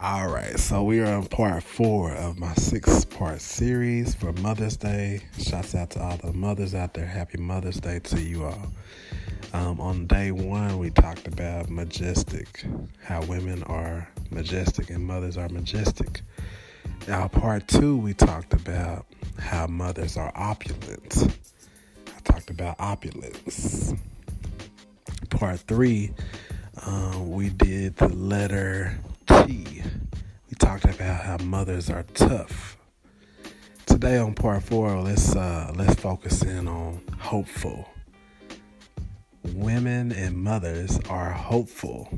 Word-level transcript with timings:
All 0.00 0.28
right, 0.28 0.56
so 0.56 0.84
we 0.84 1.00
are 1.00 1.12
on 1.12 1.26
part 1.26 1.64
four 1.64 2.12
of 2.12 2.38
my 2.38 2.54
six 2.54 3.04
part 3.04 3.40
series 3.40 4.14
for 4.14 4.32
Mother's 4.34 4.76
Day. 4.76 5.22
Shouts 5.40 5.74
out 5.74 5.90
to 5.90 6.00
all 6.00 6.16
the 6.18 6.32
mothers 6.32 6.72
out 6.72 6.94
there. 6.94 7.04
Happy 7.04 7.36
Mother's 7.36 7.80
Day 7.80 7.98
to 7.98 8.20
you 8.20 8.44
all. 8.44 8.72
Um, 9.52 9.80
on 9.80 10.06
day 10.06 10.30
one, 10.30 10.78
we 10.78 10.90
talked 10.90 11.26
about 11.26 11.68
majestic, 11.68 12.64
how 13.02 13.24
women 13.24 13.64
are 13.64 14.08
majestic 14.30 14.90
and 14.90 15.04
mothers 15.04 15.36
are 15.36 15.48
majestic. 15.48 16.20
Now, 17.08 17.26
part 17.26 17.66
two, 17.66 17.96
we 17.96 18.14
talked 18.14 18.52
about 18.52 19.04
how 19.40 19.66
mothers 19.66 20.16
are 20.16 20.30
opulent. 20.36 21.40
I 22.06 22.20
talked 22.20 22.50
about 22.50 22.76
opulence. 22.78 23.94
Part 25.30 25.58
three, 25.58 26.12
um, 26.86 27.32
we 27.32 27.48
did 27.48 27.96
the 27.96 28.08
letter 28.10 28.96
T. 29.26 29.77
Talked 30.68 30.84
about 30.84 31.24
how 31.24 31.38
mothers 31.38 31.88
are 31.88 32.02
tough. 32.12 32.76
Today 33.86 34.18
on 34.18 34.34
part 34.34 34.62
four, 34.62 35.00
let's 35.00 35.34
uh, 35.34 35.72
let's 35.74 35.94
focus 35.94 36.42
in 36.42 36.68
on 36.68 37.00
hopeful. 37.18 37.88
Women 39.54 40.12
and 40.12 40.36
mothers 40.36 41.00
are 41.08 41.30
hopeful. 41.30 42.10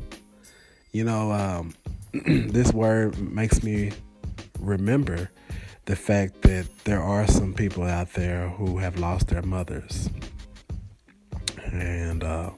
You 0.90 1.04
know, 1.04 1.30
um, 1.30 1.74
this 2.12 2.73
word 2.73 3.16
makes 3.20 3.62
me 3.62 3.92
remember 4.59 5.30
the 5.84 5.95
fact 5.95 6.42
that 6.42 6.66
there 6.82 7.01
are 7.01 7.28
some 7.28 7.54
people 7.54 7.84
out 7.84 8.14
there 8.14 8.48
who 8.48 8.78
have 8.78 8.98
lost 8.98 9.28
their 9.28 9.42
mothers, 9.42 10.10
and 11.66 12.24
uh, 12.24 12.51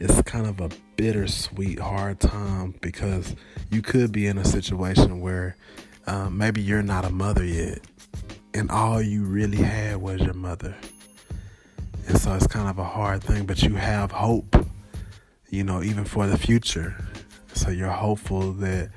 it's 0.00 0.22
kind 0.22 0.46
of 0.46 0.60
a 0.60 0.70
bittersweet, 0.96 1.78
hard 1.78 2.20
time 2.20 2.74
because 2.80 3.36
you 3.70 3.82
could 3.82 4.10
be 4.10 4.26
in 4.26 4.38
a 4.38 4.44
situation 4.44 5.20
where 5.20 5.56
um, 6.06 6.38
maybe 6.38 6.62
you're 6.62 6.82
not 6.82 7.04
a 7.04 7.10
mother 7.10 7.44
yet, 7.44 7.80
and 8.54 8.70
all 8.70 9.02
you 9.02 9.24
really 9.24 9.58
had 9.58 9.98
was 9.98 10.20
your 10.22 10.34
mother. 10.34 10.74
And 12.08 12.18
so 12.18 12.34
it's 12.34 12.46
kind 12.46 12.68
of 12.68 12.78
a 12.78 12.84
hard 12.84 13.22
thing, 13.22 13.44
but 13.44 13.62
you 13.62 13.74
have 13.74 14.10
hope, 14.10 14.56
you 15.50 15.62
know, 15.62 15.82
even 15.82 16.06
for 16.06 16.26
the 16.26 16.38
future. 16.38 16.96
So 17.52 17.70
you're 17.70 17.90
hopeful 17.90 18.52
that 18.54 18.90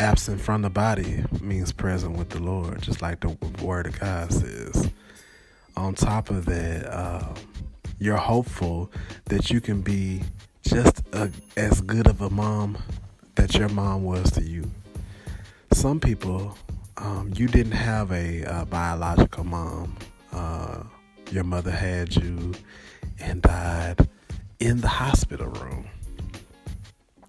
absent 0.00 0.40
from 0.40 0.62
the 0.62 0.70
body 0.70 1.24
means 1.40 1.72
present 1.72 2.16
with 2.16 2.30
the 2.30 2.40
Lord, 2.42 2.82
just 2.82 3.00
like 3.00 3.20
the 3.20 3.36
Word 3.62 3.86
of 3.86 4.00
God 4.00 4.32
says. 4.32 4.90
On 5.76 5.94
top 5.94 6.30
of 6.30 6.46
that, 6.46 6.86
uh, 6.86 7.32
you're 8.00 8.16
hopeful 8.16 8.90
that 9.26 9.50
you 9.50 9.60
can 9.60 9.82
be 9.82 10.22
just 10.62 11.02
a, 11.12 11.30
as 11.56 11.80
good 11.82 12.06
of 12.06 12.22
a 12.22 12.30
mom 12.30 12.78
that 13.34 13.54
your 13.54 13.68
mom 13.68 14.02
was 14.04 14.30
to 14.32 14.42
you. 14.42 14.68
Some 15.72 16.00
people, 16.00 16.56
um, 16.96 17.30
you 17.36 17.46
didn't 17.46 17.72
have 17.72 18.10
a, 18.10 18.42
a 18.42 18.66
biological 18.66 19.44
mom. 19.44 19.96
Uh, 20.32 20.82
your 21.30 21.44
mother 21.44 21.70
had 21.70 22.16
you 22.16 22.54
and 23.20 23.42
died 23.42 24.08
in 24.58 24.80
the 24.80 24.88
hospital 24.88 25.48
room 25.48 25.86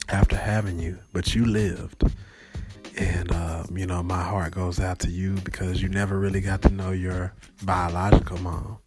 after 0.08 0.38
having 0.38 0.80
you, 0.80 0.97
but 1.11 1.36
you 1.36 1.45
lived. 1.45 2.03
And, 2.97 3.31
uh, 3.31 3.64
you 3.73 3.86
know, 3.86 4.03
my 4.03 4.23
heart 4.23 4.53
goes 4.53 4.80
out 4.80 4.99
to 4.99 5.09
you 5.09 5.33
because 5.44 5.81
you 5.81 5.89
never 5.89 6.17
really 6.17 6.42
got 6.42 6.61
to 6.64 6.69
know 6.69 6.92
your 6.92 7.33
biological 7.64 8.38
mom. 8.39 8.77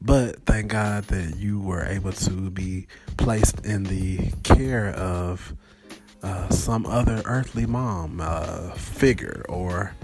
But 0.00 0.44
thank 0.44 0.68
God 0.68 1.04
that 1.04 1.36
you 1.36 1.60
were 1.60 1.84
able 1.84 2.12
to 2.12 2.50
be 2.50 2.86
placed 3.16 3.64
in 3.64 3.84
the 3.84 4.32
care 4.42 4.90
of 4.90 5.54
uh, 6.22 6.48
some 6.50 6.86
other 6.86 7.22
earthly 7.24 7.66
mom 7.66 8.20
uh, 8.20 8.70
figure, 8.72 9.44
or 9.48 9.94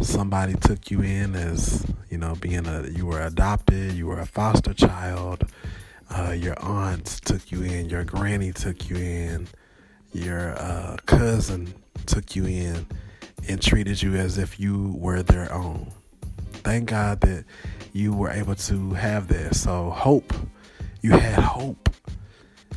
somebody 0.00 0.54
took 0.54 0.90
you 0.90 1.00
in 1.00 1.34
as 1.34 1.86
you 2.10 2.18
know 2.18 2.34
being 2.36 2.66
a 2.66 2.88
you 2.88 3.06
were 3.06 3.20
adopted, 3.22 3.92
you 3.92 4.06
were 4.06 4.20
a 4.20 4.26
foster 4.26 4.74
child. 4.74 5.44
Uh, 6.10 6.32
your 6.32 6.58
aunts 6.64 7.20
took 7.20 7.52
you 7.52 7.62
in, 7.62 7.88
your 7.88 8.02
granny 8.02 8.50
took 8.50 8.88
you 8.88 8.96
in, 8.96 9.46
your 10.12 10.58
uh, 10.58 10.96
cousin 11.04 11.72
took 12.06 12.34
you 12.34 12.46
in, 12.46 12.86
and 13.46 13.60
treated 13.60 14.02
you 14.02 14.14
as 14.14 14.38
if 14.38 14.58
you 14.58 14.94
were 14.96 15.22
their 15.22 15.52
own. 15.52 15.92
Thank 16.64 16.88
God 16.88 17.20
that 17.20 17.44
you 17.98 18.12
were 18.12 18.30
able 18.30 18.54
to 18.54 18.90
have 18.90 19.26
that. 19.26 19.56
So 19.56 19.90
hope, 19.90 20.32
you 21.02 21.10
had 21.10 21.42
hope. 21.42 21.90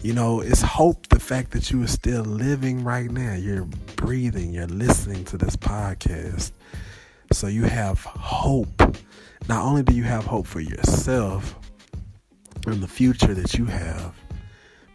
You 0.01 0.13
know, 0.13 0.41
it's 0.41 0.63
hope 0.63 1.09
the 1.09 1.19
fact 1.19 1.51
that 1.51 1.69
you 1.69 1.83
are 1.83 1.87
still 1.87 2.23
living 2.23 2.83
right 2.83 3.09
now. 3.09 3.35
You're 3.35 3.65
breathing, 3.95 4.51
you're 4.51 4.65
listening 4.65 5.23
to 5.25 5.37
this 5.37 5.55
podcast. 5.55 6.53
So 7.31 7.45
you 7.45 7.65
have 7.65 8.03
hope. 8.03 8.97
Not 9.47 9.63
only 9.63 9.83
do 9.83 9.93
you 9.93 10.03
have 10.03 10.25
hope 10.25 10.47
for 10.47 10.59
yourself 10.59 11.55
and 12.65 12.81
the 12.81 12.87
future 12.87 13.35
that 13.35 13.53
you 13.53 13.65
have, 13.65 14.15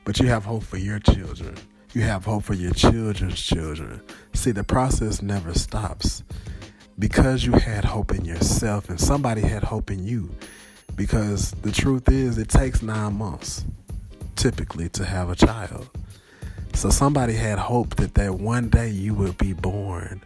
but 0.05 0.19
you 0.19 0.27
have 0.27 0.45
hope 0.45 0.65
for 0.65 0.79
your 0.79 0.99
children. 0.99 1.55
You 1.93 2.03
have 2.03 2.25
hope 2.25 2.43
for 2.43 2.55
your 2.55 2.73
children's 2.73 3.41
children. 3.41 4.03
See, 4.35 4.51
the 4.51 4.65
process 4.65 5.23
never 5.23 5.55
stops 5.55 6.25
because 6.99 7.45
you 7.45 7.53
had 7.53 7.85
hope 7.85 8.13
in 8.13 8.25
yourself 8.25 8.89
and 8.89 9.01
somebody 9.01 9.43
had 9.43 9.63
hope 9.63 9.91
in 9.91 10.05
you. 10.05 10.31
Because 10.95 11.51
the 11.63 11.71
truth 11.71 12.09
is, 12.09 12.39
it 12.39 12.49
takes 12.49 12.83
nine 12.83 13.15
months 13.15 13.65
typically 14.35 14.89
to 14.91 15.05
have 15.05 15.29
a 15.29 15.37
child. 15.37 15.89
So 16.75 16.91
somebody 16.91 17.35
had 17.35 17.59
hope 17.59 17.97
that 17.97 18.15
that 18.15 18.35
one 18.35 18.69
day 18.69 18.91
you 18.91 19.15
would 19.15 19.39
be 19.39 19.53
born 19.53 20.23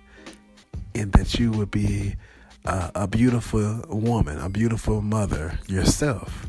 and 0.94 1.12
that 1.12 1.38
you 1.38 1.50
would 1.52 1.70
be 1.70 2.16
a, 2.64 2.90
a 2.94 3.06
beautiful 3.06 3.84
woman, 3.88 4.38
a 4.38 4.48
beautiful 4.48 5.00
mother 5.00 5.58
yourself. 5.68 6.46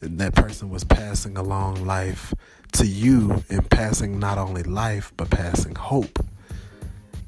And 0.00 0.18
that 0.18 0.34
person 0.34 0.68
was 0.68 0.84
passing 0.84 1.36
along 1.36 1.86
life 1.86 2.34
to 2.72 2.86
you 2.86 3.42
and 3.48 3.68
passing 3.70 4.18
not 4.18 4.36
only 4.36 4.62
life 4.64 5.12
but 5.16 5.30
passing 5.30 5.74
hope. 5.74 6.24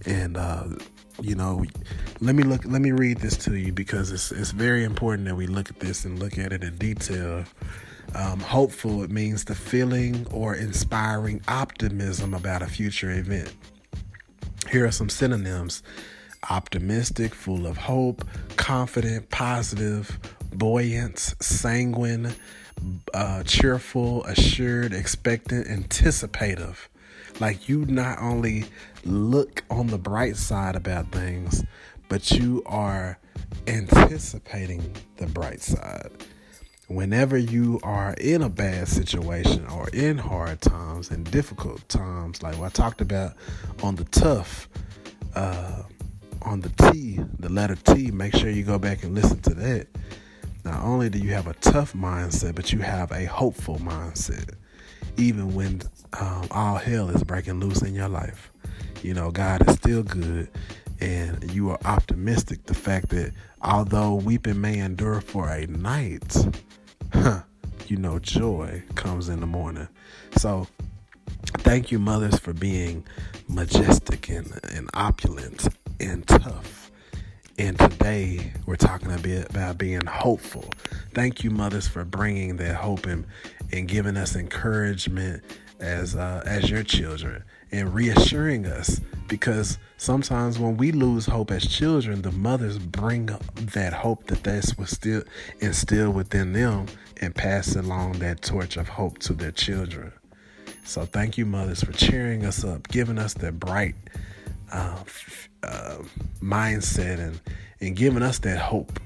And 0.04 0.36
uh, 0.36 0.64
you 1.20 1.34
know, 1.34 1.64
let 2.20 2.34
me 2.34 2.42
look. 2.42 2.64
Let 2.64 2.82
me 2.82 2.92
read 2.92 3.18
this 3.18 3.36
to 3.38 3.54
you 3.54 3.72
because 3.72 4.12
it's 4.12 4.32
it's 4.32 4.50
very 4.50 4.84
important 4.84 5.26
that 5.28 5.34
we 5.34 5.46
look 5.46 5.70
at 5.70 5.80
this 5.80 6.04
and 6.04 6.18
look 6.18 6.38
at 6.38 6.52
it 6.52 6.62
in 6.62 6.76
detail. 6.76 7.44
Um, 8.14 8.40
hopeful 8.40 9.02
it 9.02 9.10
means 9.10 9.44
the 9.44 9.54
feeling 9.54 10.26
or 10.30 10.54
inspiring 10.54 11.42
optimism 11.48 12.34
about 12.34 12.62
a 12.62 12.66
future 12.66 13.10
event. 13.10 13.54
Here 14.70 14.84
are 14.86 14.92
some 14.92 15.08
synonyms: 15.08 15.82
optimistic, 16.50 17.34
full 17.34 17.66
of 17.66 17.76
hope, 17.76 18.24
confident, 18.56 19.30
positive, 19.30 20.18
buoyant, 20.52 21.18
sanguine, 21.40 22.34
uh, 23.14 23.42
cheerful, 23.42 24.24
assured, 24.24 24.92
expectant, 24.92 25.66
anticipative. 25.68 26.88
Like 27.38 27.68
you 27.68 27.84
not 27.84 28.18
only 28.20 28.64
look 29.04 29.62
on 29.70 29.88
the 29.88 29.98
bright 29.98 30.36
side 30.36 30.76
about 30.76 31.12
things, 31.12 31.64
but 32.08 32.30
you 32.30 32.62
are 32.66 33.18
anticipating 33.66 34.94
the 35.16 35.26
bright 35.26 35.60
side. 35.60 36.10
Whenever 36.88 37.36
you 37.36 37.80
are 37.82 38.14
in 38.20 38.42
a 38.42 38.48
bad 38.48 38.86
situation 38.86 39.66
or 39.66 39.88
in 39.88 40.16
hard 40.16 40.60
times 40.60 41.10
and 41.10 41.28
difficult 41.30 41.86
times, 41.88 42.42
like 42.42 42.56
what 42.58 42.66
I 42.66 42.68
talked 42.68 43.00
about 43.00 43.34
on 43.82 43.96
the 43.96 44.04
tough, 44.04 44.68
uh, 45.34 45.82
on 46.42 46.60
the 46.60 46.68
T, 46.90 47.18
the 47.40 47.48
letter 47.48 47.74
T, 47.74 48.12
make 48.12 48.36
sure 48.36 48.50
you 48.50 48.62
go 48.62 48.78
back 48.78 49.02
and 49.02 49.14
listen 49.14 49.40
to 49.40 49.54
that. 49.54 49.88
Not 50.64 50.82
only 50.82 51.10
do 51.10 51.18
you 51.18 51.32
have 51.32 51.48
a 51.48 51.54
tough 51.54 51.92
mindset, 51.92 52.54
but 52.54 52.72
you 52.72 52.78
have 52.80 53.10
a 53.10 53.24
hopeful 53.24 53.78
mindset, 53.78 54.54
even 55.16 55.54
when 55.54 55.82
um, 56.20 56.46
all 56.50 56.76
hell 56.76 57.08
is 57.10 57.24
breaking 57.24 57.60
loose 57.60 57.82
in 57.82 57.94
your 57.94 58.08
life. 58.08 58.52
You 59.02 59.14
know, 59.14 59.30
God 59.30 59.68
is 59.68 59.74
still 59.74 60.02
good, 60.02 60.48
and 61.00 61.50
you 61.52 61.70
are 61.70 61.78
optimistic. 61.84 62.64
The 62.64 62.74
fact 62.74 63.10
that 63.10 63.32
although 63.62 64.14
weeping 64.14 64.60
may 64.60 64.78
endure 64.78 65.20
for 65.20 65.48
a 65.48 65.66
night, 65.66 66.36
huh, 67.12 67.42
you 67.86 67.96
know, 67.96 68.18
joy 68.18 68.82
comes 68.94 69.28
in 69.28 69.40
the 69.40 69.46
morning. 69.46 69.88
So, 70.36 70.66
thank 71.58 71.90
you, 71.90 71.98
mothers, 71.98 72.38
for 72.38 72.52
being 72.52 73.04
majestic 73.48 74.28
and, 74.28 74.58
and 74.72 74.90
opulent 74.94 75.68
and 76.00 76.26
tough. 76.26 76.90
And 77.58 77.78
today 77.78 78.52
we're 78.66 78.76
talking 78.76 79.10
a 79.12 79.18
bit 79.18 79.48
about 79.48 79.78
being 79.78 80.04
hopeful. 80.04 80.64
Thank 81.14 81.42
you, 81.42 81.50
mothers, 81.50 81.88
for 81.88 82.04
bringing 82.04 82.56
that 82.58 82.74
hope 82.74 83.06
and, 83.06 83.24
and 83.72 83.88
giving 83.88 84.18
us 84.18 84.36
encouragement 84.36 85.42
as 85.80 86.16
uh, 86.16 86.42
as 86.46 86.68
your 86.70 86.82
children 86.82 87.42
and 87.72 87.94
reassuring 87.94 88.66
us 88.66 89.00
because 89.28 89.78
sometimes 89.96 90.58
when 90.58 90.76
we 90.76 90.92
lose 90.92 91.26
hope 91.26 91.50
as 91.50 91.66
children 91.66 92.22
the 92.22 92.32
mothers 92.32 92.78
bring 92.78 93.26
that 93.56 93.92
hope 93.92 94.24
that 94.26 94.42
this 94.44 94.78
was 94.78 94.88
still 94.90 95.22
instilled 95.60 96.14
within 96.14 96.52
them 96.54 96.86
and 97.20 97.34
pass 97.34 97.76
along 97.76 98.12
that 98.12 98.40
torch 98.40 98.78
of 98.78 98.88
hope 98.88 99.18
to 99.18 99.34
their 99.34 99.50
children 99.50 100.10
So 100.84 101.04
thank 101.04 101.36
you, 101.36 101.44
mothers, 101.44 101.82
for 101.82 101.92
cheering 101.92 102.46
us 102.46 102.64
up, 102.64 102.88
giving 102.88 103.18
us 103.18 103.34
that 103.34 103.58
bright 103.60 103.96
uh, 104.72 105.02
uh, 105.62 105.98
mindset 106.40 107.18
and, 107.18 107.40
and 107.80 107.96
giving 107.96 108.22
us 108.22 108.38
that 108.40 108.58
hope 108.58 108.98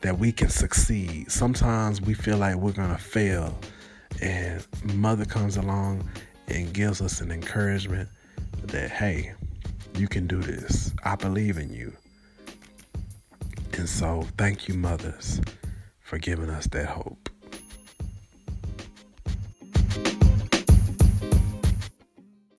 that 0.00 0.18
we 0.18 0.32
can 0.32 0.48
succeed. 0.48 1.30
Sometimes 1.30 2.00
we 2.00 2.14
feel 2.14 2.38
like 2.38 2.56
we're 2.56 2.72
going 2.72 2.90
to 2.90 2.98
fail, 2.98 3.58
and 4.20 4.64
mother 4.94 5.24
comes 5.24 5.56
along 5.56 6.08
and 6.48 6.72
gives 6.72 7.00
us 7.00 7.20
an 7.20 7.30
encouragement 7.30 8.08
that, 8.64 8.90
hey, 8.90 9.32
you 9.96 10.08
can 10.08 10.26
do 10.26 10.40
this. 10.40 10.92
I 11.04 11.16
believe 11.16 11.58
in 11.58 11.72
you. 11.72 11.92
And 13.72 13.88
so, 13.88 14.26
thank 14.38 14.68
you, 14.68 14.74
mothers, 14.74 15.40
for 16.00 16.18
giving 16.18 16.48
us 16.50 16.66
that 16.68 16.86
hope. 16.86 17.25